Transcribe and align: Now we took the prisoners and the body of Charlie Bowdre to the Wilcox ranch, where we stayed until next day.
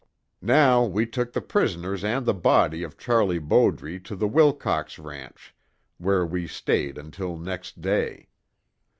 Now 0.41 0.83
we 0.83 1.05
took 1.05 1.31
the 1.31 1.41
prisoners 1.43 2.03
and 2.03 2.25
the 2.25 2.33
body 2.33 2.81
of 2.81 2.97
Charlie 2.97 3.37
Bowdre 3.37 3.99
to 3.99 4.15
the 4.15 4.27
Wilcox 4.27 4.97
ranch, 4.97 5.53
where 5.99 6.25
we 6.25 6.47
stayed 6.47 6.97
until 6.97 7.37
next 7.37 7.81
day. 7.81 8.29